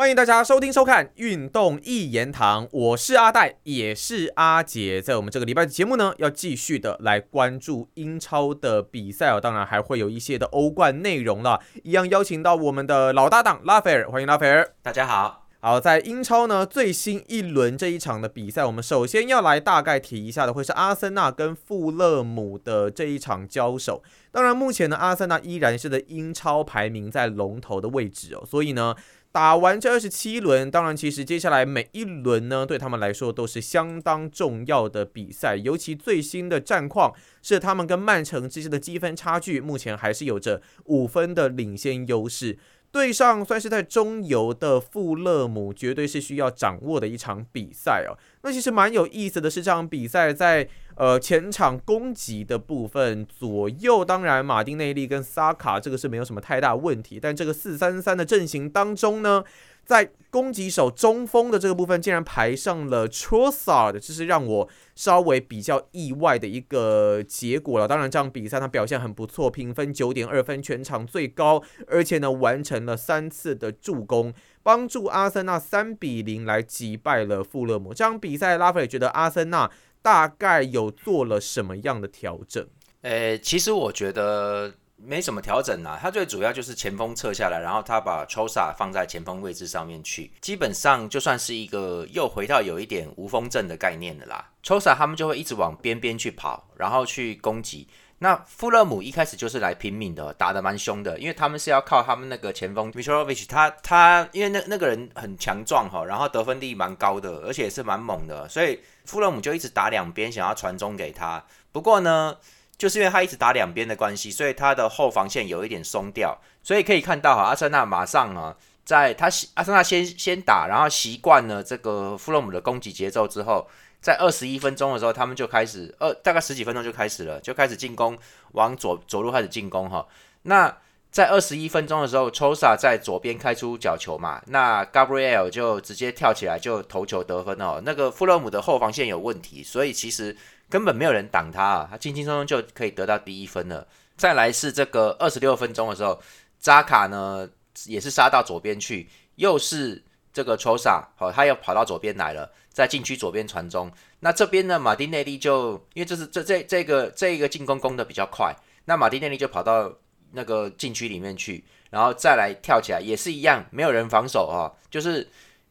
[0.00, 5.02] 欢迎大家收听收看《运动一言堂》，我是阿戴，也是阿杰。
[5.02, 11.60] 在我们这个礼拜的节目呢，要继续的来关注英超的比赛哦，当然还会有一些的欧冠内容了。
[11.82, 14.72] 一样邀请到我们的老搭档拉斐尔，欢迎拉斐尔。
[14.80, 15.48] 大家好。
[15.62, 24.02] 好，在英超呢最新一轮这一场的比赛，我们首先要来大概提一下的，会是阿森纳跟富勒姆的这一场交手。
[24.32, 28.94] 当然，目前呢，阿森纳依然是的英超排名在龙头的位置哦，所以呢。
[29.32, 35.54] 打完这二十七轮，当然，其实接下来每一轮呢，对他们来说都是相当重要的比赛。
[35.54, 42.58] 尤其最新的战况是，他们跟曼城之间的积分差距目前还是有着五分的领先优势。
[42.92, 48.18] 对上算是在中游的富勒姆，绝对是需要掌握的一场比赛哦。
[48.42, 50.68] 那其实蛮有意思的是，这场比赛在
[51.00, 59.42] 呃前场攻击的部分，左右当然马丁内利跟萨卡这个是没有什么太大问题，但这个四三三的阵型当中呢。
[59.82, 67.88] 在攻击手中锋的这个部分，竟然排上了 TROSA 的这是让我稍微比较意外的一个结果了。
[67.88, 77.92] 当然，这场比赛他表现很不错，评分九点二分，全场最高，而且呢完成了三次的助攻，帮助阿森纳三比零来击败了富勒姆。
[77.92, 79.68] 这场比赛，拉斐尔觉得阿森纳
[80.02, 82.66] 大概有做了什么样的调整？
[83.02, 84.74] 呃，其实我觉得。
[85.02, 94.50] 没什么调整啦，他最主要就是前锋撤下来，然后他把 Chosa 放在前锋位置上面去，基本上就算是一个又回到有一点无锋阵的概念的啦。
[94.62, 97.88] Chosa 他们就会一直往边边去跑，然后去攻击。
[98.20, 111.44] 那富勒姆一开始就是来拼命的，打得蛮凶的，因为他们是要靠他们那个前锋 Mitrovic，他他因为那那个人很强壮哈，然后得分力蛮高的，而且也是蛮猛的，所以富勒姆就一直打两边，想要传中给他。
[111.72, 112.36] 不过呢。
[112.80, 123.68] 就是因为他一直打两边的关系，所以他的后防线有一点松掉，所以可以看到哈，阿森纳马上啊，在他阿森纳先先打，然后习惯了这个富勒姆的攻击节奏之后，
[124.00, 128.18] 在二十一分钟的时候，他们就开始二大概十几分钟就开始了，就开始进攻，
[128.52, 130.06] 往左左路开始进攻哈。
[130.42, 130.76] 那
[131.10, 137.80] 在二十一分钟的时候，Chosa 在左边开出角球嘛，那 Gabriel 就直接跳起来就投球得分哦。
[137.84, 140.36] 那个弗洛姆的后防线有问题，所以其实。
[140.70, 143.84] 根本没有人挡他啊，他轻轻松松就可以得到第一分了。
[144.16, 146.22] 再来是这个二十六分钟的时候，
[146.60, 147.50] 扎卡呢
[147.86, 150.00] 也是杀到左边去，又是
[150.32, 153.90] 这个抽萨，好，他又跑到左边来了，在禁区左边传中。
[154.20, 158.54] 那这边呢，马丁内利就因为这是这这这个这一个进攻攻的比较快，
[158.84, 159.92] 那马丁内利就跑到
[160.32, 165.28] 那个禁区里面去，然后再来跳起来，也是一样，没有人防守啊，就是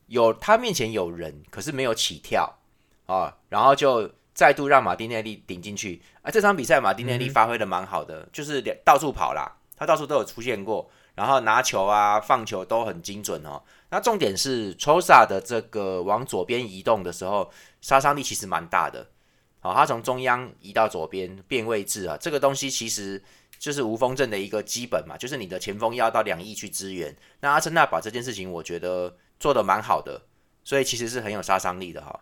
[0.08, 2.58] 有他面前有人，可是没有起跳
[3.06, 4.10] 啊，然后就。
[4.32, 6.32] 再度让马丁内利顶进去啊！
[6.32, 13.62] 这场比赛马丁内利发挥的蛮好的，就是到处跑啦，他到处都有出现过，然后拿球啊、放球都很精准哦。
[13.92, 17.52] 那重点是托沙的这个往左边移动的时候，
[17.82, 19.10] 杀伤力其实蛮大的。
[19.60, 23.22] 好，他从中央移到左边变位置啊，这个东西其实
[23.58, 27.14] 就是无锋阵的一个基本嘛，就是你的前锋要到两翼去支援。
[27.42, 30.22] 那阿森纳把这件事情我觉得做的蛮好的，
[30.64, 32.18] 所以其实是很有杀伤力的哈。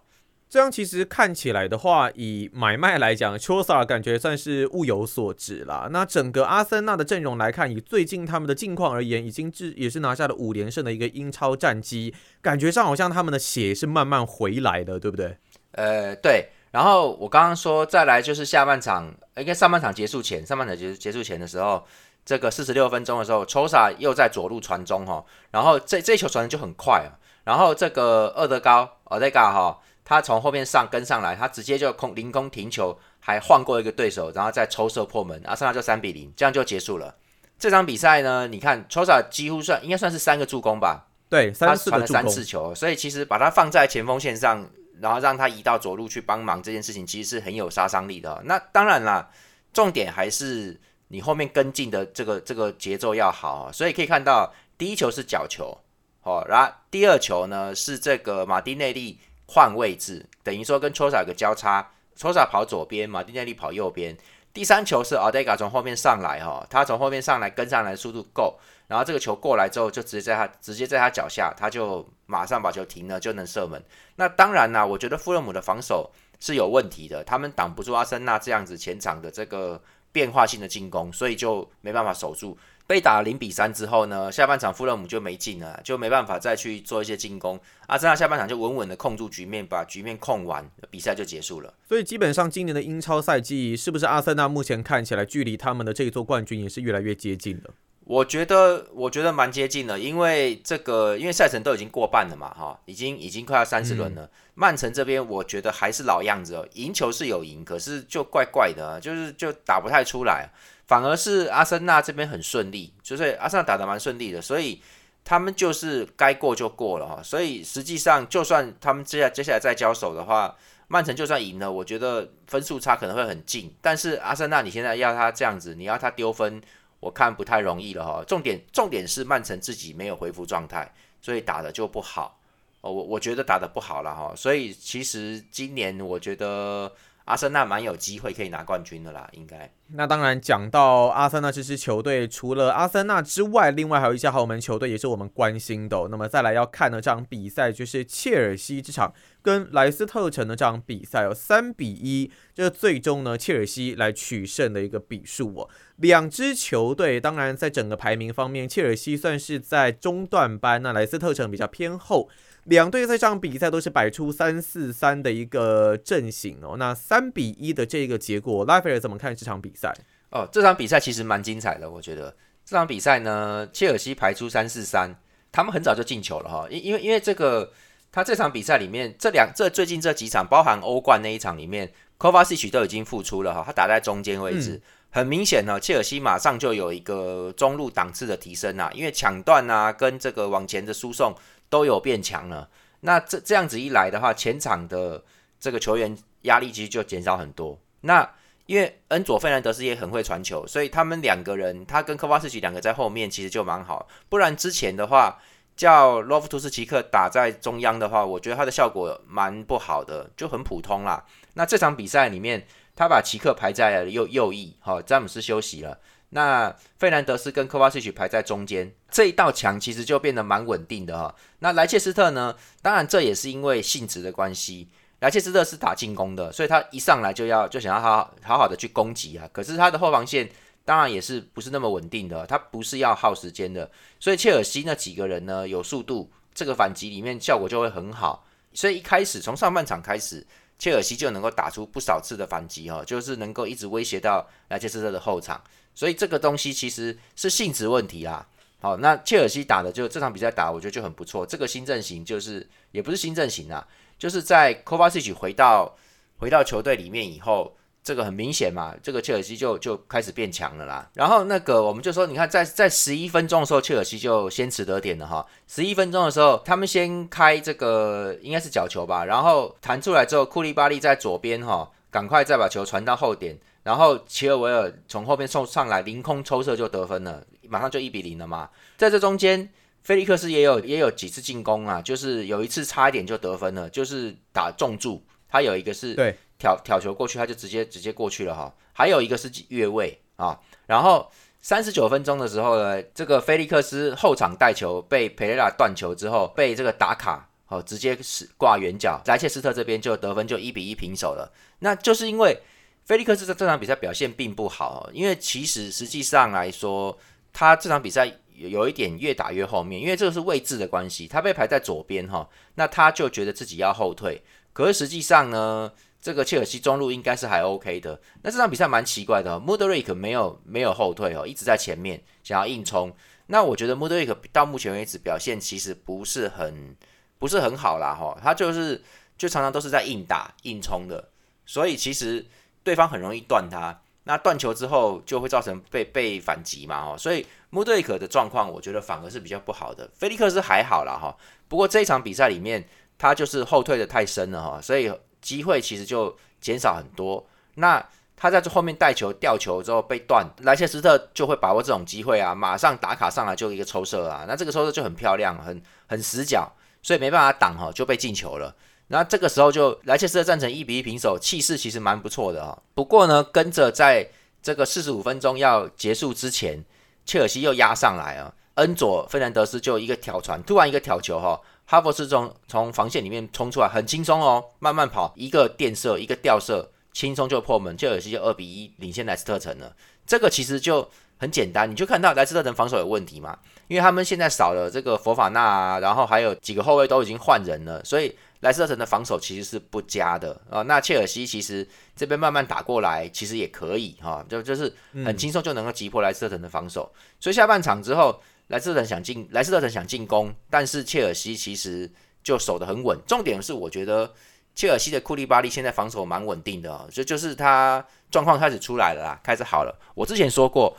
[0.49, 5.89] 这样其实看起来的话，以买卖来讲，丘萨感觉算是物有所值啦。
[5.91, 15.37] 那整个阿森纳的阵容来看，以最近他们的境况而言，已经至也是拿下了五连胜的一个英超战绩，感觉上好像他们的血是慢慢回来的，对不对？
[15.73, 16.47] 呃，对。
[16.71, 21.85] 然后我刚刚说再来就是下半场，应该上半场结束前，上半场结结束前的时候，
[22.23, 29.79] 这个四十六分钟的时候，丘萨又在左路传中哈，然后这这球传的就很快啊，然后这个厄德高，厄德高哈。
[30.09, 37.13] 他从后面上跟上来，他直接就空凌空停球，还晃过一个对手，然后再抽射破门，阿森纳就三比零，这样就结束了
[37.59, 38.47] 这场比赛呢。
[38.47, 41.07] 你看 c h o s a 几乎算应该算是三个助攻吧？
[41.27, 44.65] 对，他传了三次球，所以其实把他放在前锋线上，
[45.01, 48.41] 然后让他移到左路去帮忙这件事情，其实是很有杀伤力的。
[48.45, 49.29] 那当然啦，
[49.73, 50.79] 重点还是
[51.09, 53.69] 你后面跟进的这个这个节奏要好。
[53.73, 55.77] 所以可以看到，第一球是角球，
[56.23, 59.19] 哦，然后第二球呢是这个马丁内利。
[59.47, 64.15] 换位置，等于说跟托沙有个交叉托沙跑左边，马丁内利跑右边。
[64.53, 68.57] 第三球是 a d e g a 从后面上来，哈，他从后面上来跟上来速度够，
[68.87, 73.79] 然后这个球过来之后就直接在他直接在他脚下，他就马上把球停了，就能射门。
[74.15, 79.79] 那当然啦，我觉得富勒姆的防守是有问题的，他们挡不住阿森纳这样子前场的这个
[80.11, 82.57] 变化性的进攻，所以就没办法守住。
[82.87, 87.59] 被打零比三之后呢，下半场富勒姆就没进了，就没办法再去做一些进攻。
[87.87, 91.73] 阿森纳下半场就稳稳的控住局面，把局面控完，比赛就结束了。
[91.85, 97.73] 所以基本上今年的英超赛季，是不是阿森纳目前看起来距离他们的这一座冠军也是越来越接近了？
[98.05, 104.29] 我觉得我觉得蛮接近的，因为这个因为赛程都已经过半了嘛，哈，已经已经快要三十轮了。
[104.55, 110.49] 曼城这边我觉得还是老样子哦，赢球是有赢，可是就怪怪的，就是就打不太出来。
[110.87, 114.81] 反而是阿森纳这边很顺利，就是阿森纳打得蛮顺利的，所以
[115.25, 117.21] 他们就是该过就过了哈。
[117.21, 120.55] 所以实际上就算他们接下接下来再交手的话，
[120.87, 123.73] 曼城就算赢了，我觉得分数差可能会很近。
[123.81, 126.61] 但是阿森纳你现在要他这样子，你要他丢分。
[126.99, 130.91] 我看不太容易了哈，重点重点是曼城自己没有恢复状态，
[131.21, 132.39] 所以打的就不好
[132.81, 132.91] 哦。
[132.91, 136.91] 我我觉得打的不好了哈，所以其实今年我觉得。
[137.27, 139.69] 阿森纳蛮有机会可以拿冠军的啦，应该。
[139.89, 146.07] 那当然，讲到阿森纳这支球队，除了阿森纳之外，另外还有一家豪门球队也是我们关心的。
[146.09, 155.69] 那么再来要看的这场比赛，就是切尔西这场跟莱斯特城的这场比赛，有三比一，这最终呢切尔西来取胜的一个比数哦。
[155.97, 162.29] 两支球队当然在整个排名方面，切尔西算是在中段班，那莱斯特城比较偏后。
[162.67, 169.93] 两队在这场比赛都是摆出三四三的一个阵型哦，那三比一的这个结果，拉斐尔怎么看这场比赛？
[170.31, 172.35] 哦，这场比赛其实蛮精彩的，我觉得
[172.65, 175.09] 这场比赛呢，切尔西排出三四三，
[175.49, 177.71] 他们很早就进球了哈，因因为因为这个
[178.11, 191.33] 他这场比赛里面这两这最近这几场，包含欧冠那一场里面 k o v a c i 都已经复出了哈，他打在中间位置，很明显呢，切尔西马上就有一个中路档次的提升啊，因为抢断啊跟这个往前的输送。
[191.69, 192.69] 都有变强了，
[193.01, 195.23] 那这这样子一来的话，前场的
[195.59, 197.79] 这个球员压力其实就减少很多。
[198.01, 198.29] 那
[198.65, 204.07] 因为恩佐费兰德斯也很会传球，所以他们两个人，他跟科巴斯奇两个在后面其实就蛮好。
[204.29, 205.39] 不然之前的话，
[205.75, 211.23] 叫洛夫图斯奇克打在中央的话，我觉得他的效果蛮不好的，就很普通啦。
[211.53, 212.65] 那这场比赛里面，
[212.95, 215.99] 他把奇克排在右右翼，好，詹姆斯休息了。
[216.29, 221.33] 那费兰德斯跟科瓦西奇排在中间，这一道墙其实就变得蛮稳定的哈。
[221.59, 222.53] 那莱切斯特呢？
[222.81, 224.89] 当然这也是因为性质的关系，
[225.21, 229.49] 莱切斯特是打进攻的，所以他一上来就要就想要好好好的去攻击啊。
[229.53, 230.49] 可是他的后防线
[230.83, 233.89] 当然也是不是那么稳定的，他不是要耗时间的。
[234.19, 238.45] 所以切尔西那几个人呢，有速度，这个反击里面效果就会很好。
[238.73, 240.45] 所以一开始从上半场开始，
[240.77, 245.61] 切尔西就能够打出不少次的反击哈，就是能够一直威胁到莱切斯特的后场。
[245.97, 248.45] 所以这个东西其实是性质问题啦。
[248.79, 251.43] 好，那切尔西打的就这场比赛打，我觉得就很不错。
[251.43, 253.83] 这个新阵型就是也不是新阵型啦，
[254.19, 255.97] 就是在 k o v a c i 回到
[256.37, 261.09] 回到球队里面以后，这个很明显嘛，这个切尔西就就开始变强了啦。
[261.15, 265.43] 然后那个我们就说，你看在在十一分钟的时候，切尔西就先持得点了哈。
[265.67, 273.57] 十一分钟的时候，他们先开这个应该是角球吧，然后弹出来之后，库利巴利在左边哈，赶快再把球传到后点。
[273.87, 278.69] 然后齐尔维尔从后面送上来，凌空抽射就得分了，马上就一比零了嘛。
[278.97, 279.69] 在这中间，
[280.03, 288.75] 菲利克斯也有也有几次进攻啊，就是有一次差一点就得分了，就是打重柱，他有一个是对挑挑球过去，他就直接直接过去了哈。
[288.91, 290.59] 还有一个是越位啊。
[290.85, 291.31] 然后
[291.61, 301.53] 三十九分钟的时候呢，这个菲利克斯后场带球被佩雷拉断球之后，被这个打卡哦，直接是挂远角，莱切斯特这边就得分就一比一平手了。
[301.79, 302.61] 那就是因为。
[303.07, 307.17] 菲利克斯在这场比赛表现并不好，因为其实实际上来说，
[307.53, 314.43] 他这场比赛有有一点越打越后面，因为这个是位置的关系，他被排在左边哈，那他就觉得自己要后退。
[314.73, 315.89] 可是实际上呢，
[316.19, 318.19] 这个切尔西中路应该是还 OK 的。
[318.41, 323.09] 那这场比赛蛮奇怪的，穆德瑞克没有没有后退哦，一直在前面想要硬冲。
[323.45, 326.93] 那我觉得穆德瑞克到目前为止表现其实不是很
[327.39, 329.01] 不是很好啦哈，他就是
[329.37, 331.29] 就常常都是在硬打硬冲的，
[331.65, 332.45] 所以其实。
[332.87, 340.09] 对方很容易断他，那断球之后就会造成被被反击嘛，哦，所以穆德里克的状况我觉得反而是比较不好的。
[340.13, 341.35] 菲利克斯还好啦，哈，
[341.67, 347.45] 不过这一场比赛里面他就是后退的太深了哈，所以机会其实就减少很多。
[347.75, 348.01] 那
[348.37, 356.71] 他在这后面带球吊球之后被断，莱切斯特就会把握这种机会啊，马上打卡上来就一个抽射啊，那这个抽射就很漂亮，很很死角，
[357.03, 358.73] 所以没办法挡哈，就被进球了。
[359.07, 362.77] 那这个时候就莱切斯特战成一比一平手，气势其实蛮不错的哈。
[362.93, 364.29] 不过呢，跟着在
[364.61, 366.83] 这个四十五分钟要结束之前，
[367.25, 368.53] 切尔西又压上来啊。
[368.75, 379.95] 恩佐费兰德斯就一个挑传，突然一个挑球哈，哈弗斯从从防线里面冲出来，很轻松哦，慢慢跑一个垫射一个吊射，轻松就破门，切尔西就二比一领先莱斯特城了。
[380.27, 390.81] 这个其实就很简单，你就看到莱斯特城防守有问题嘛，因为他们现在少了这个佛法纳啊，然后还有几个后卫都已经换人了，所以莱斯特城的防守其实是不佳的啊。
[390.81, 394.91] 那切尔西其实这边慢慢打过来，其实也可以哈，就就是
[395.23, 397.11] 很轻松就能够击破莱斯特城的防守。
[397.39, 402.11] 所以下半场之后，莱斯特城想进，莱斯特城想进攻，但是切尔西其实
[402.43, 403.15] 就守得很稳。
[403.27, 404.33] 重点是我觉得
[404.73, 409.95] 切尔西的库利巴利现在防守蛮稳定的，就就是他状况开始出来了啦，开始好了。
[410.15, 410.97] 我之前说过。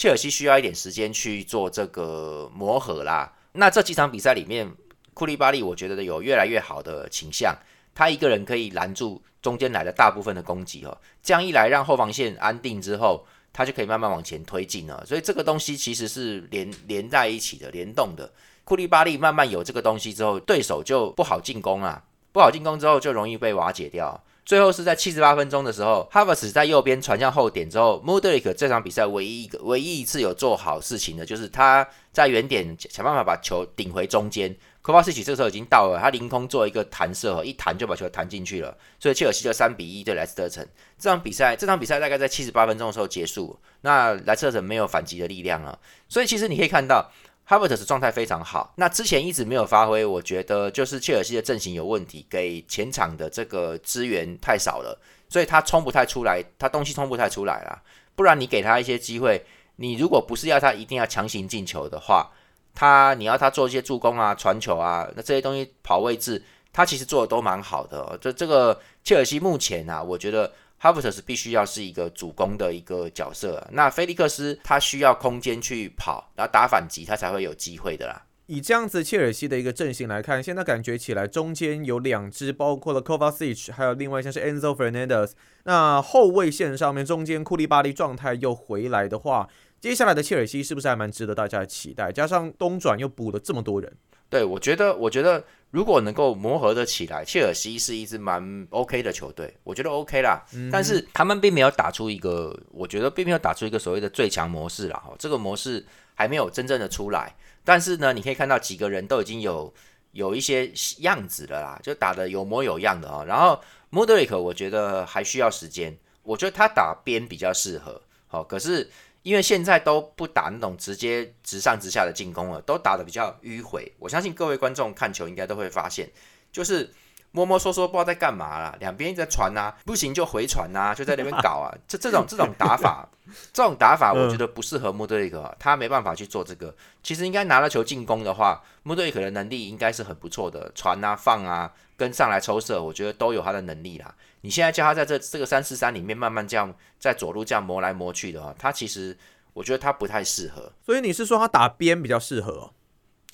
[0.00, 3.30] 切尔西需要一点时间去做这个磨合啦。
[3.52, 4.66] 那这几场比赛里面，
[5.12, 7.54] 库利巴利我觉得有越来越好的倾向，
[7.94, 10.98] 他一个人可以拦住中间来的大部分的攻击哦。
[11.22, 15.04] 这样一来，让后防线安定之后，他就可以慢慢往前推进了。
[15.04, 18.32] 所以这个东西其实是连连在一起的，联动的。
[18.64, 22.02] 库利巴利慢慢有这个东西之后，对手就不好进攻啊，
[22.32, 24.24] 不好进攻之后就容易被瓦解掉。
[24.44, 34.54] 最后是在七十八分钟的时候 h a v e r s 在右边传向后点之后 m u d r i k 这场比赛唯一一个唯一一次有做好事情的，就是他在原点想办法把球顶回中间。
[34.82, 38.74] 科瓦斯奇这时候已经到了，他凌空做一个弹射，一弹就把球弹进去了。
[38.98, 40.66] 所以切尔西就三比一对莱斯特城。
[40.98, 45.78] 这场比赛这场比赛大概在七十八分钟的时候结束，那莱斯特城没有反击的力量了。
[46.08, 47.10] 所以其实你可以看到。
[47.50, 54.96] 哈维特斯状态非常好，那之前一直没有发挥，我觉得就是切尔西的阵型有问题，给前场的这个资源太少了，
[55.28, 57.82] 所以他冲不太出来，他东西冲不太出来啦。
[58.14, 62.30] 不然你给他一些机会，你如果不是要他一定要强行进球的话，
[62.72, 66.40] 他你要他做一些助攻啊、传球啊，那这些东西跑位置，
[66.72, 68.16] 他其实做的都蛮好的。
[68.20, 70.52] 这这个切尔西目前啊，我觉得。
[70.82, 78.22] 哈弗特是必须要是一个主攻的一个角色，那菲利克斯他需要空间去跑，然后打反击，他才会有机会的啦。
[78.46, 85.32] 以这样子切尔西的一个阵型来看，现在感觉起来中间有两支，包括了 Kovacic，还有另外像是 Enzo Fernandez。
[85.64, 92.10] 那后卫线上面中间库利巴利状态又回来的话，接下来的切尔西是不是还蛮值得大家期待？
[92.10, 93.92] 加上东转又补了这么多人。
[94.30, 100.44] 对，我觉得，我觉得如果能够磨合的起来，切尔西是一支蛮 OK 的球队，我觉得 OK 啦。
[100.70, 104.98] 但是他们并没有打出一个，我觉得并没有打出一个所谓的最强模式啦。
[104.98, 107.34] 哈，这个模式还没有真正的出来。
[107.64, 109.72] 但是呢，你可以看到几个人都已经有
[110.12, 113.24] 有一些样子了啦，就打的有模有样的啊。
[113.24, 113.60] 然后
[113.90, 118.02] d r i c 我觉得还需要时间，我觉得他打边比较适合。
[118.26, 118.90] 好，可是。
[119.22, 123.92] 因为现在都不打那种直接直上直下的进攻了，都打的比较迂回。
[123.98, 126.10] 我相信各位观众看球应该都会发现，
[126.50, 126.90] 就是
[127.32, 131.68] 摸摸索索不知道在干嘛啦，两边一直在传啊，不行就回传啊，就在那边搞啊。
[131.86, 133.08] 这这种这种打法，
[133.52, 136.74] 这种打法我觉得不适合穆德里克，他没办法去做这个。
[137.02, 144.14] 其实应该拿了球进攻的话，穆德里克的能力应该是很不错的，传啊放啊跟上来抽射，我觉得都有他的能力啦。
[144.42, 149.16] 你现在叫他在这这个三四三里面慢慢这样在左路这样磨来磨去的话，他其实
[149.52, 150.72] 我觉得他不太适合。
[150.84, 152.72] 所以你是说他打边比较适合？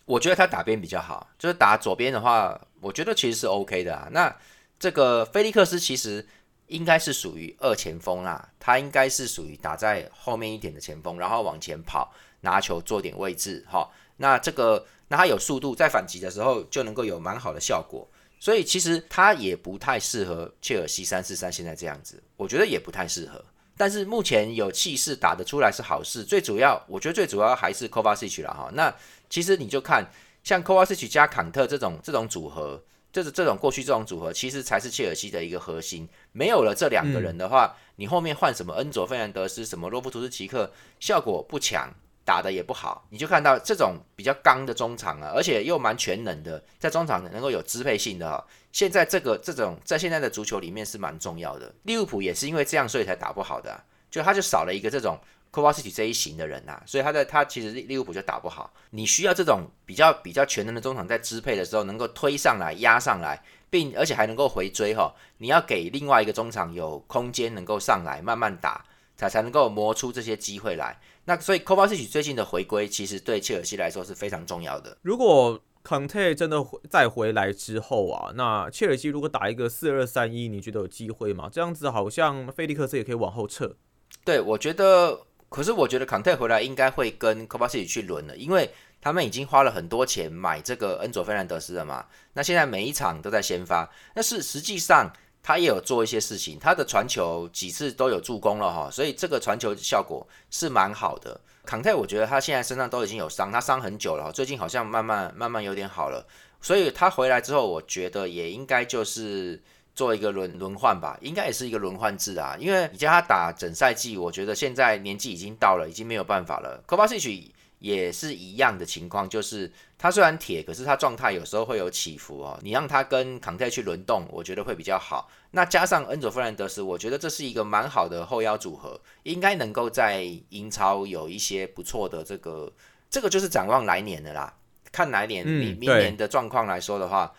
[0.04, 4.08] 我觉得他打边比较好，就是打左边的话，我觉得其实是 OK 的啊。
[4.12, 4.34] 那
[4.78, 6.26] 这个菲利克斯其实
[6.66, 13.88] 应该是属于二前锋啦，他应该是属于打在后面一点的前锋，然后往前跑拿球做点位置哈。
[14.18, 18.08] 那这个那他有速度，在反击的时候就能够有蛮好的效果。
[18.38, 23.44] 所以其实他也不太适合切尔西三四三现在这样子，我觉得也不太适合。
[23.76, 26.24] 但是目前有气势打得出来是好事。
[26.24, 28.70] 最主要，我觉得最主要还是 Kovacic 了哈。
[28.72, 28.94] 那
[29.28, 30.10] 其实你就看
[30.42, 36.08] 像 Kovacic 加坎特这种这种组合，就是这种过去这种组合，其实才是切尔西的一个核心。
[36.32, 41.92] 没有了这两个人的话，你后面换什么恩佐费兰德斯、什么洛夫图斯奇克，效果不强。
[42.26, 48.45] 打的也不好，你就看到这种比较刚的中场啊，而且又蛮全能的，在中场能够有支配性的哈。
[48.73, 51.73] 现在这个这种在现在的足球里面是蛮重要的。
[51.85, 53.80] 利物浦也是因为这样，所以才打不好的，
[54.11, 55.16] 就他就少了一个这种
[55.52, 58.75] 科瓦斯奇这一型的人呐，所以他在他其实利物浦就打不好。
[58.90, 63.40] 你需要这种比较比较全能的中场在支配的时候，能够推上来压上来，
[63.71, 65.14] 并而且还能够回追哈。
[65.38, 68.85] 你要给另外一个中场有空间能够上来慢慢打，
[69.16, 70.99] 才才能够磨出这些机会来。
[71.28, 74.97] 那所以 k o v a c i 最近的回归，其实对切尔西来说是非常重要的。
[75.02, 81.50] 如果 Conte 真的再回来之后啊，那切尔西如果打一个四二三一，你觉得有机会吗？
[81.52, 83.76] 这样子好像菲利克斯也可以往后撤。
[84.25, 92.06] 对，我觉得，可是我觉得 Conte 回来应该会跟 k o v a c i 去轮了，因为他们已经花了很多钱买这个恩佐费兰德斯了嘛。
[92.35, 95.12] 那现在每一场都在先发，但是实际上。
[95.46, 101.40] 他也有做一些事情，他的传球几次都有助攻了哈，所以这个传球效果是蛮好的。
[101.64, 106.26] 康泰，我觉得他现在身上都已经有伤，他伤很久了，最近好像慢慢慢慢有点好了，
[106.60, 109.62] 所以他回来之后，我觉得也应该就是
[109.94, 112.56] 做一个轮轮换吧，应该也是一个轮换制啊。
[112.58, 116.82] 因为你叫他打整赛季，我觉得现在年纪已经到了，已经没有办法了。
[116.86, 122.59] 科巴西奇也是一样的情况，就是他虽然铁，可是他状态有时候会有起伏哦。
[122.62, 125.28] 你让他跟康泰去轮动，我觉得会比较好。
[125.50, 132.73] 那加上恩佐弗兰德斯，我觉得这是一个蛮好的后腰组合，应该能够在英超有一些不错的这个，
[133.11, 134.54] 这个就是展望来年的啦。
[134.90, 137.33] 看来年明明年的状况来说的话。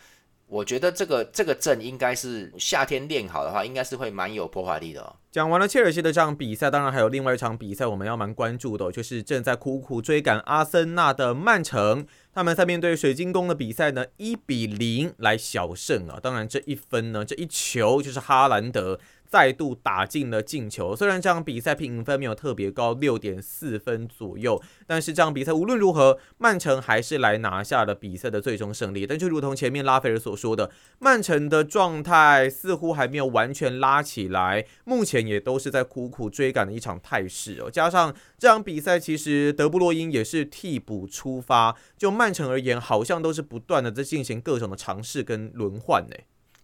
[0.48, 5.16] 我觉得这个这个阵应该是夏天练好的话，应该是会蛮有破坏力的哦。
[5.30, 16.18] 讲完了切尔西的这场比赛，当然还有另外一场比赛我们要蛮关注的，就是正在苦苦追赶阿森纳的曼城，他们在面对水晶宫的比赛呢，一比零来小胜啊。
[16.22, 19.00] 当然这一分呢，这一球就是哈兰德。
[19.28, 29.06] 再度打进了进球，虽然这场比赛评分没有特别高，六点四分左右，但是这场比赛无论如何，曼城还是来拿下了比赛的最终胜利。
[29.06, 37.70] 但就如同前面拉斐尔所说的，曼城的状态似乎还没有完全拉起来，目前也都是在苦苦追赶的一场态势哦。
[37.70, 46.16] 加上这场比赛其实德布洛因也是替补出发，就曼城而言，好像都是不断的在进行各种的尝试跟轮换呢。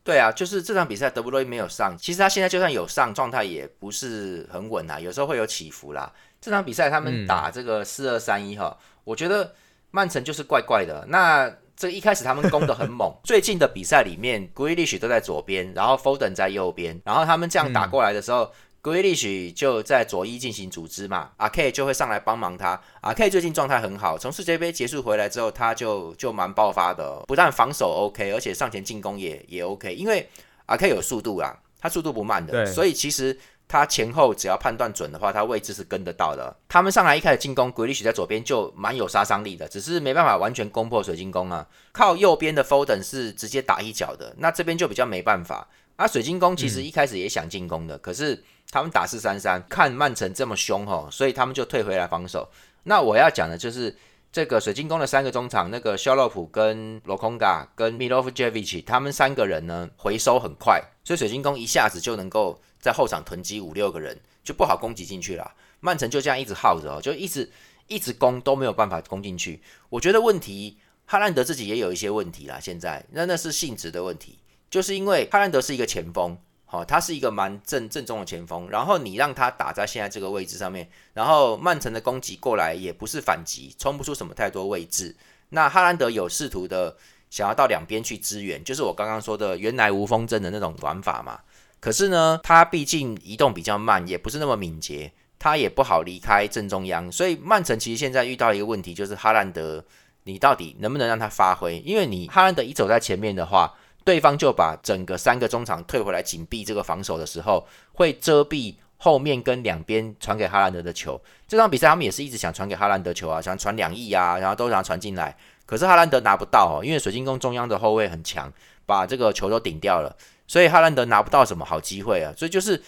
[0.03, 6.11] 对啊，就是这场比赛德布罗伊没有上，其实他现在就算有上，状态也不是很稳啊，有时候会有起伏啦。
[6.41, 9.53] 这场比赛他们打这个四二三一哈，我觉得
[9.91, 11.05] 曼城就是怪怪的。
[11.07, 18.45] 那这一开始他们攻得很猛， 最近的比赛里面，g r e e l i s h 都在左边，然后 Foden 在右边，然后他们这样打过来的时候。
[18.45, 18.53] 格
[18.91, 22.77] 里许就在左一进行组织嘛，阿 K 就会上来帮忙他。
[22.99, 29.95] 阿 K 最近状态很好，从世界杯结束回来之后，他就就蛮爆发的，不但防守 OK，而且上前进攻也也 OK。
[29.95, 30.29] 因为
[30.65, 36.53] 阿 K 有速度啊，他速度不慢的，所以其实他前后只要判断准的话，他位置是跟得到的。
[36.67, 41.65] 他们上来一开始进攻，格里许在左边就蛮有杀伤力的，只是没办法完全攻破水晶宫啊。
[41.93, 45.69] 靠右边的 Foden 是直接打一脚的，那这边就比较没办法。
[45.95, 48.43] 啊，水晶宫其实一开始也想进攻的，可是。
[48.71, 52.49] 他们打四三三，看曼城这么凶吼，所以他们就退回来防守。
[52.83, 53.95] 那我要讲的就是
[54.31, 65.53] 这个水晶宫的三个中场，那个肖洛普、跟罗空嘎、跟米洛夫杰维奇，他们三个人呢回收很快，所以水晶宫一下子就能够在后场囤积五六个人，就不好攻击进去了。
[65.79, 67.51] 曼城就这样一直耗着哦，就一直
[67.85, 69.61] 一直攻都没有办法攻进去。
[69.89, 72.59] 我觉得问题，哈兰德自己也有一些问题啦。
[72.59, 74.39] 现在那那是性质的问题，
[74.73, 76.35] 就是因为哈兰德是一个前锋。
[76.71, 85.15] 哦，他是一个蛮正正宗的前锋，然后你让他打在现在这个位置上面，然后曼城的攻击过来也不是反击，冲不出什么太多位置。
[85.49, 86.97] 那哈兰德有试图的
[87.29, 91.41] 想要到两边去支援，就是我刚刚说的原来无锋阵的那种玩法嘛。
[91.79, 99.85] 可是呢，他毕竟移动比较慢，也不是那么敏捷，他也不好离开正中央，所以曼城其实现在遇到一个问题，就是哈兰德，
[100.23, 101.77] 你到底能不能让他发挥？
[101.85, 103.75] 因为你哈兰德一走在前面的话。
[104.03, 111.19] 对方就把整个三个中场退回来紧闭这个防守的时候，会遮蔽后面跟两边传给哈兰德的球。
[111.47, 115.35] 这场比赛他们也是一直想传给哈兰德球啊，想传两翼啊，然后都想传进来。
[115.65, 118.51] 可是哈兰德拿不到哦，因为水晶宫中央的后卫很强，
[118.85, 120.13] 把这个球都顶掉了，
[120.47, 122.33] 所以哈兰德拿不到什么好机会啊。
[122.37, 122.81] 所以就是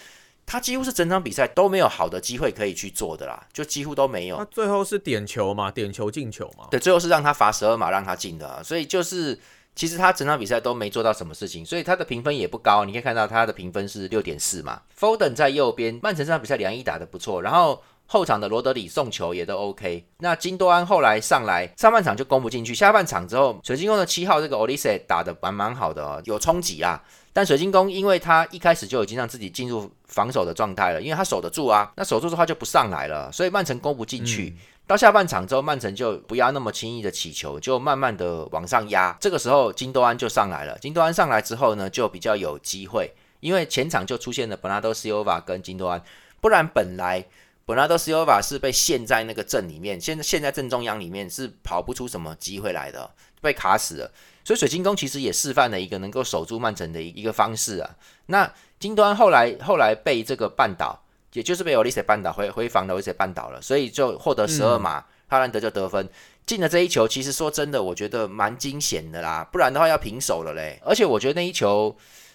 [0.44, 4.36] 他几乎是整场比赛都没有好的机会可以去做的啦，就几乎都没有。
[4.36, 5.70] 那最后是点球嘛？
[5.70, 6.66] 点球进球嘛？
[6.70, 9.38] 对，最后是让他罚十二码让他进的，所以就是。
[9.76, 12.86] 其实他整场比赛都没做到什么事情，所以他的评分也不高。
[12.86, 14.80] 你可以看到他的评分是六点四嘛。
[14.98, 20.06] Foden 在右边，曼城这场比赛两翼打得不错，然后后场的罗德里送球也都 OK。
[20.18, 27.04] 那金多安后来上来，上半场就攻不进去，下半场之后，水晶宫的七号这个 Olise 打得蛮蛮好的哦，有冲击啊。
[27.36, 34.56] 但水晶宫因为他一开始就已经让自己进入防守的状态了，因为他守得住啊，那守住的话就不上来了，所以曼城攻不进去。
[34.86, 39.14] 到下半场之后，曼城就不要那么轻易的起球，就慢慢的往上压。
[39.20, 40.78] 这个时候，金多安就上来了。
[40.78, 46.02] 金多安上来之后呢，就比较有机会，因为前场就出现了本拉多西欧瓦跟金多安。
[46.40, 47.22] 不然本来
[47.66, 53.10] 本拉多西欧瓦是被陷在那个阵里面，现在陷在正中央里面是跑不出什么机会来的，
[53.42, 54.10] 被卡死了。
[54.46, 57.90] 所以水晶宫其实也示范了一个能够守住曼城的一个方式啊。
[58.26, 61.02] 那金端后来后来被这个绊倒。
[61.32, 66.08] 也就是被欧利塞绊倒，回回防的欧利塞绊倒了，所以就获得十二码，哈兰德就得分
[66.46, 67.06] 进了这一球。
[67.06, 70.80] 其实说真的，我觉得蛮惊险的啦，不然的话要平手了嘞。
[70.82, 71.94] 而且我觉得那一球，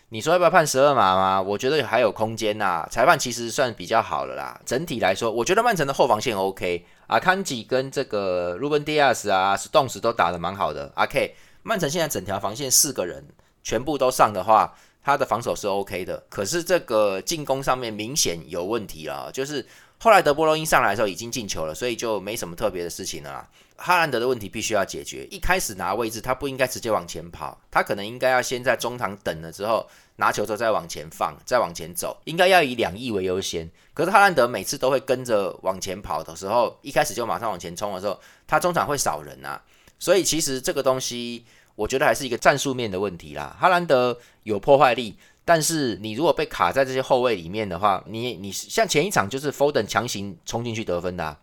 [0.09, 1.41] 你说要不要判十二码吗？
[1.41, 2.87] 我觉得还有空间呐。
[2.91, 4.61] 裁判其实算比较好了啦。
[4.67, 10.91] 整体来说，我觉得曼城的后防线 OK，阿康吉跟这个 Ruben Diaz 啊，Stones 都打得蛮好的。
[10.93, 13.23] 阿 K，曼城现在整条防线四个人
[13.63, 14.73] 全部都上的话。
[15.03, 19.65] 他的防守是 OK 的，可是这个进攻上面明显有问题了，就是
[19.97, 23.49] 后来德波罗因上来的时候已经进球了，所以就没什么特别的事情了。
[23.77, 33.67] 哈兰德的问题必须要解决，一开始拿位置他不应该直接往前跑，他可能应该要先在中场等了之后拿球之后再往前放，再往前走，应该要以两翼为优先。
[33.95, 39.59] 可是哈兰德每次都会跟着往前跑的时候，一开始就马上往前冲的时候，他中场会少人啊，
[40.01, 43.55] 所以其实这个东西我觉得还是一个战术面的问题啦。
[43.59, 45.15] 哈兰德有破坏力。
[45.43, 51.35] 但是你如果被卡在这些后卫里面的话，你你像前一场就是 Foden 强行冲进去得分的，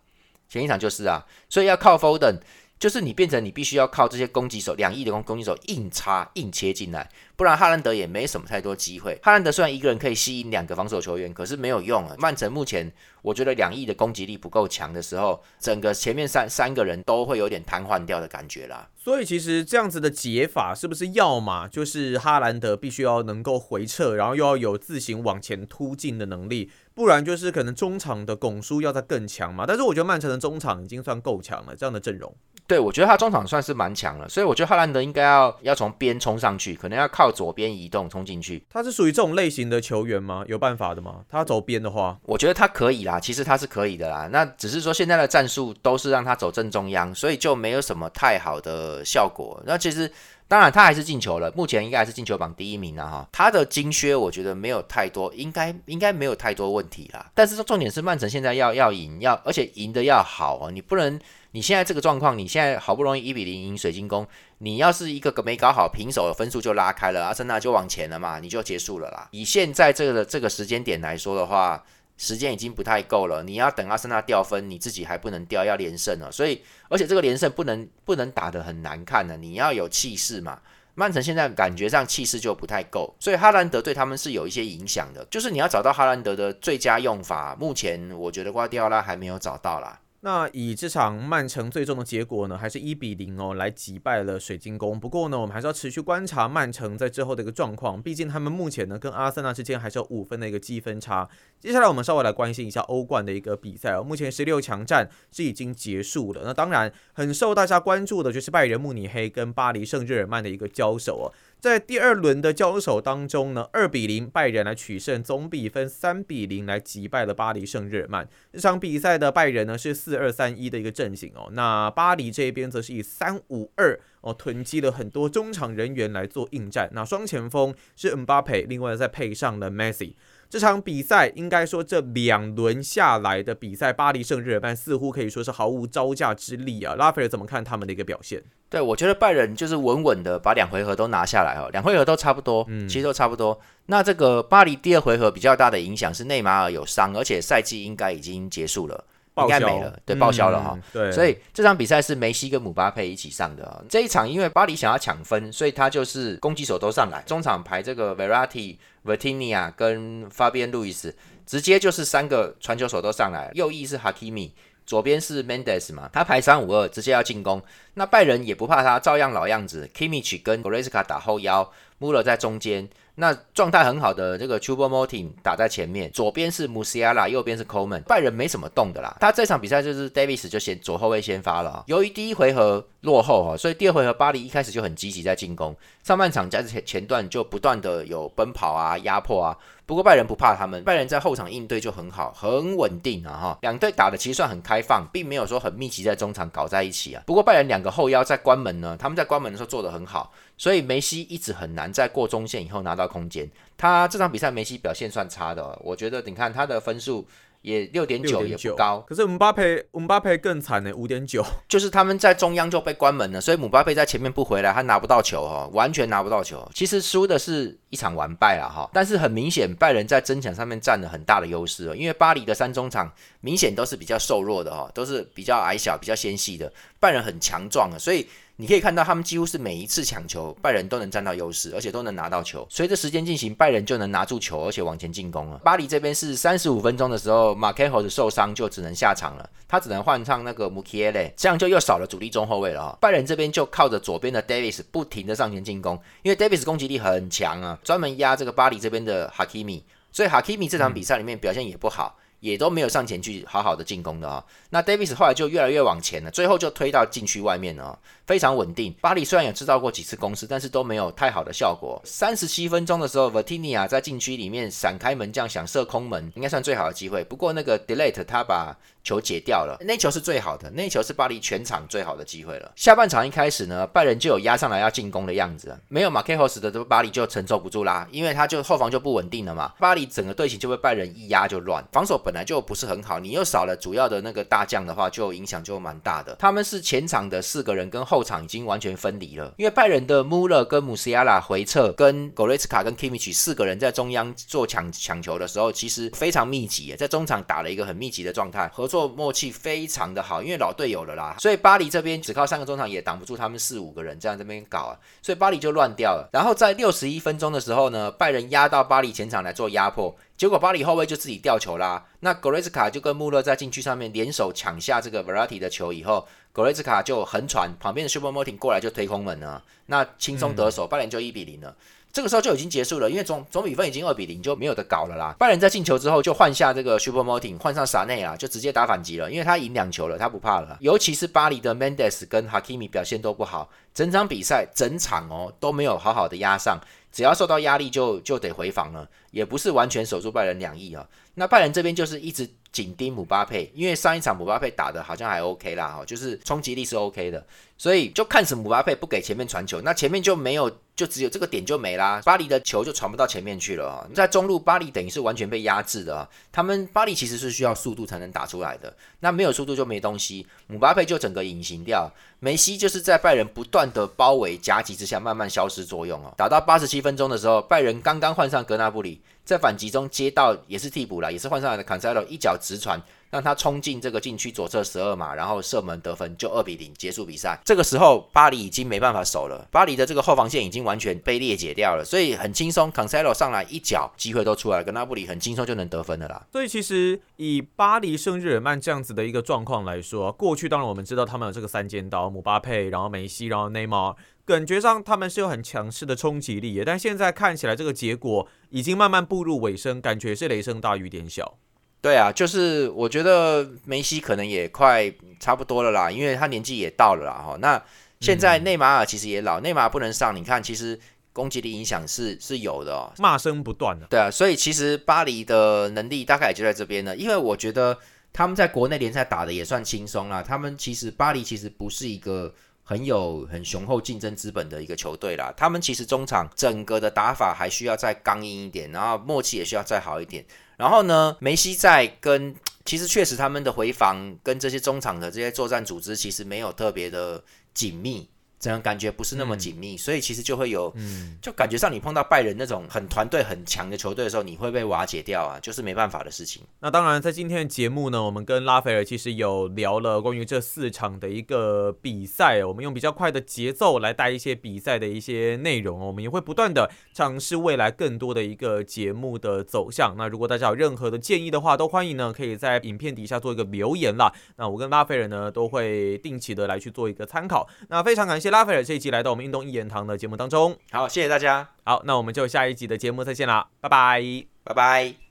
[0.49, 2.39] 前一场就是啊，所以要靠 Foden，
[2.79, 9.19] 就是你变成你必须要靠这些攻击手，两亿的攻攻击手硬插硬切进来，不然哈兰德也没什么太多机会。
[9.23, 12.15] 哈兰德虽然一个人可以吸引两个防守球员，可是没有用啊。
[12.19, 18.89] 曼城目前我觉得两亿的攻击力不够强的时候，整个前面三三个人都会有点瘫痪掉的感觉啦。
[18.97, 29.65] 所以其实这样子的解法是不是要么就是哈兰德必须要能够回撤，然后又要有自行往前突进的能力，不然就是可能中场的拱叔要再更强嘛。
[29.67, 32.33] 但是我觉得曼城的中场已经算够强了，这样的阵容。
[32.69, 38.63] 对，我觉得他中场算是蛮强了，所以我觉得哈兰德应该要要从边冲上去，可能要靠左边移动冲进去。
[38.69, 40.45] 他是属于这种类型的球员吗？
[40.47, 41.25] 有办法的吗？
[41.31, 44.29] 他走边的话，我觉得他可以啦，其实他是可以的啦。
[44.31, 49.59] 那只是说现在的战术都是让他走正中央，所以就没有什么太好的效果。
[49.65, 50.13] 那其实
[50.47, 53.27] 当然他还是进球了，目前应该还是进球榜第一名了哈。
[53.33, 57.31] 他的金靴我觉得没有太多，应该应该没有太多问题啦。
[57.35, 61.19] 但是重点是曼城现在要要赢，要而且赢的要好啊，你不能。
[61.53, 64.27] 你现在这个状况，你现在好不容易一比零赢水晶宫，
[64.59, 69.29] 你要是一个没搞好平手，分数就拉开了，阿森纳就往前了嘛，你就结束了啦。
[69.31, 71.83] 以现在这个这个时间点来说的话，
[72.19, 76.31] 时间已经不太够了，你要等阿森纳掉分，你自己还不能掉，要连胜了。
[76.31, 80.61] 所以，而且这个连胜不能不能打得很难看的，你要有气势嘛。
[80.95, 85.25] 曼城现在感觉上气势就不太够，所以哈兰德对他们是有一些影响的。
[85.31, 90.01] 就是你要找到哈兰德的最佳用法，目前我觉得瓜迪奥拉还没有找到啦。
[90.21, 94.99] 那以这场曼城最终的结果呢，还是一比零哦，来击败了水晶宫。
[94.99, 101.29] 不过呢，我们还是要持续观察曼城在之后的一个状况，毕竟他们目前呢跟阿森纳之间还是有五分的一个积分差。
[101.61, 106.43] 接下来我们稍微来关心一下欧冠的一个比赛哦，目前十六强战是已经结束了。
[106.45, 111.27] 那当然很受大家关注的就是拜仁慕尼黑跟巴黎圣日耳曼的一个交手哦。
[111.61, 118.29] 在第二轮的交手当中呢，二比零拜仁来取胜，总比分三比零来击败了巴黎圣日耳曼。
[118.53, 126.89] 这场比赛的拜仁呢是四二三一的一个阵型哦，那巴黎这边则是以三五二哦囤积了很多中场人员来做应战。
[126.93, 130.15] 那双前锋是姆巴佩，另外再配上了 Messi。
[130.51, 136.95] 这场比赛应该说，这两轮下来的比赛，巴黎圣日耳曼似乎可以说是毫无招架之力啊。
[136.95, 138.43] 拉斐尔怎么看他们的一个表现？
[138.71, 143.59] 对我觉得拜仁就是稳稳的把两回合都拿下来哦，两回合都差不多，嗯，其实都差不多。
[143.87, 149.05] 那这个巴黎第二回合比较大的影响是内马尔有伤，而且赛季应该已经结束了。
[149.43, 150.79] 应该没了，对，报销了哈。
[150.93, 153.85] 对，所以这场比赛是梅西跟姆巴佩一起上的。
[153.89, 161.13] 这一场因为巴黎想要抢分，所以他就是攻击手都上来，中场排这个 Verratti、Vertinia 跟 Fabian Luis，
[161.47, 163.51] 直接就是三个传球手都上来。
[163.55, 164.51] 右翼是 Hakimi，
[164.87, 167.63] 左边是 Mendes 嘛，他排三五二，直接要进攻。
[167.95, 171.71] 那拜仁也不怕他，照样老样子，Kimmich 跟 Goretzka 打后腰
[172.01, 172.89] ，Muller 在中间。
[173.21, 179.17] 那状态很好的这个 Chuba Moting 打在前面，左边是 Musiala，右边是 Coleman，拜仁没什么动的啦。
[179.19, 181.83] 他这场比赛就是 Davis 就先左后卫先发了。
[181.89, 189.59] 由于第一回合落后哈，所以第二回合巴黎一开始就很积极在进攻，上半场加前前段就不断的有奔跑啊、压迫啊。
[189.89, 193.59] 不过拜仁不怕他们，拜仁在后场应对就很好，很稳定啊哈。
[193.63, 197.23] 两队打的其实算很开放，并没有说很密集在中场搞在一起啊。
[197.25, 200.31] 不过拜仁两个后腰在关门呢，他们在关门的时候做得很好。
[200.59, 203.51] 所以梅西一直很难在过中线以后拿到空间。
[203.79, 207.27] 他这场比赛梅西表现算差的，哦我觉得你看他的分数
[207.63, 209.03] 也六点九也不高。
[209.09, 211.45] 可是姆巴佩姆巴佩更惨呢，五点九。
[211.69, 216.69] 就是他们在中央就被关门了，所以姆巴佩在前面不回来，他拿不到球哦，完全拿不到球。
[216.75, 228.27] 其实输的是一场完败了哈，但是很明显拜仁在争抢上面占了很大的优势哦，因为巴黎的三中场明显都是比较瘦弱的哈，都是比较矮小、比较纤细的，拜仁很强壮啊，所以。
[228.61, 232.67] 你可以看到，他们几乎是每一次抢球，拜仁都能占到优势，而且都能拿到球。
[232.69, 235.59] 随着时间进行，拜仁就能拿住球，而且往前进攻了。
[235.59, 242.99] 巴黎这边是三十五分钟的时候，马凯霍的受伤就只能下场了，他只能换上那个穆基耶勒，这样就又少了主力中后卫了哈。
[243.01, 252.17] 拜仁这边就靠着左边的 Davis 不停的上前进攻，因为 Davis 攻击力很强啊，专门压这个巴黎这边的哈基米，所以哈基米这场比赛里面表现也不好。
[252.41, 254.45] 也都没有上前去好好的进攻的啊。
[254.71, 258.95] 那 Davis 后来就越来越往前了，最后就推到禁区外面了，非常稳定。
[259.01, 262.01] 巴黎虽然有制造过几次攻势，但是都没有太好的效果。
[262.05, 267.25] 三十七分钟的时候 v e r t i n i a 在禁区里面闪开门将，想射空门，应该算最好的机会。
[267.25, 272.71] 不过那个 Delete 他把球解掉了，那球是最好的，那球是巴黎全场最好的机会了。
[272.77, 279.73] 下半场一开始呢，拜仁就有压上来要进攻的样子，没有马 k 霍斯的，巴黎就承受不住啦，因为他就后防就不稳定了嘛。
[279.79, 286.37] 巴黎整个队形就被拜仁一压就乱，防守本来就不是很好，你又少了主要的那个大将的话，就影响就蛮大的。
[286.39, 299.89] 他们是前场的四个人跟后场已经完全分离了，因为拜仁的穆勒跟姆西亚拉回撤，跟格雷茨卡跟 Kimmich 四个人在中央做抢抢球的时候，其实非常密集，在中场打了一个很密集的状态，合作默契非。
[299.89, 306.29] 常的好，因为老队友了啦，所以巴黎这边只靠三个中场也挡不住他们四五个人这样这边搞啊，所以巴黎就乱掉了。
[306.31, 312.05] 然后在六十一分钟的时候呢，拜仁压到巴黎前场来做压迫，结果巴黎后卫就自己掉球啦。
[312.21, 321.75] 那格雷斯卡就跟穆勒在禁区上面联手抢下这个 v e r a t i 的球以后，格雷斯卡就横传，旁边的 Super Martin 过来就推空门了，那轻松得手，拜仁就一比零了。
[322.13, 325.37] 这个时候就已经结束了，因为总总比分已经二比零，就没有得搞了啦。
[325.39, 330.77] 拜仁在进球之后就换下这个 Super Martin，换上萨内啊，就直接打反击了，因为他赢两球了，他不怕了。
[330.81, 336.81] 尤其是巴黎的 Mendes 跟 Hakimi 表现都不好，整场比赛整场哦都没有好好的压上，
[337.13, 341.07] 只要受到压力就就得回防了，也不是完全守住拜仁两翼啊。
[341.35, 347.45] 那拜仁这边就是一直紧盯姆巴佩，因为上一场姆巴佩打的好像还 OK 啦，哈，就是冲击力是 OK 的，
[347.77, 350.71] 所以就看死姆巴佩不给前面传球，那前面就没有。
[350.99, 354.05] 就只有这个点就没啦，巴黎的球就传不到前面去了啊！
[354.13, 356.29] 在中路，巴黎等于是完全被压制的啊。
[356.51, 360.45] 他们巴黎其实是需要速度才能打出来的，那没有速度就没东西。
[360.67, 362.11] 姆巴佩就整个隐形掉，
[362.41, 366.35] 梅西就是在拜仁不断的包围夹击之下慢慢消失作用哦。
[366.37, 373.01] 打到八十七分钟的时候，拜仁刚刚换上格纳布里，在反击中接到也是替补了，也是换上来的坎塞洛一脚直传。
[373.31, 377.59] 让他冲进这个禁区左侧十二码，然后射门得分，就二比零结束比赛。
[377.65, 386.47] 这个时候巴黎已经没办法守了，巴黎的这个后防线已经完全被裂解掉了，所以很轻松，Cancelo 上来一脚，机会都出来了，跟纳布里很轻松就能得分的啦。
[386.53, 401.59] 所以其实以巴黎圣日耳曼这样子的一个状况来说，过去当然我们知道他们有这个三尖刀，姆巴佩，然后梅西，然后内马尔，感觉上他们是有很强势的冲击力，但现在看起来这个结果已经慢慢步入尾声，感觉是雷声大雨点小。
[402.01, 407.57] 对啊，就是我觉得梅西可能也快差不多了啦，因为他年纪也到了啦哈。
[407.61, 407.83] 那
[408.21, 410.99] 现在内马尔其实也老，内马尔不能上，你看其实
[411.33, 414.07] 攻击力影响是是有的哦，骂声不断的。
[414.09, 417.99] 对啊，所以其实巴黎的能力大概也就在这边了，因为我觉得
[418.33, 420.43] 他们在国内联赛打的也算轻松啦。
[420.43, 422.55] 他们其实巴黎其实不是一个
[422.89, 430.43] 很有很雄厚竞争资本的一个球队啦，他们其实中场整个的打法还需要再刚硬一点，然后默契也需要再好一点。
[430.79, 432.55] 然后呢，梅西在跟，
[432.87, 438.27] 其实确实他们的回防跟这些中场的这些作战组织其实没有特别的紧密。
[438.59, 446.63] 这样感觉不是那么紧密，所以其实就会有，嗯就感觉上你碰到拜仁那种很团队很强的球队的时候，你会被瓦解掉啊，就是没办法的事情。
[446.81, 460.15] 那当然，在今天的节目呢，我们跟拉斐尔其实有聊了关于这四场的一个比赛，我们用比较快的节奏来带一些比赛的一些内容，我们也会不断的尝试未来更多的一个节目的走向。
[460.17, 464.33] 那如果大家有任何的建议的话，都欢迎呢可以在影片底下做一个留言啦。
[464.57, 467.69] 那我跟拉斐尔呢都会定期的来去做一个参考。
[467.89, 468.59] 那非常感谢。
[468.59, 471.69] 拉斐尔这一集来到我们运动一言堂的节目当中，好，谢谢大家。
[471.85, 474.23] 好，那我们就下一集的节目再见啦，拜拜，
[474.65, 475.28] 拜拜。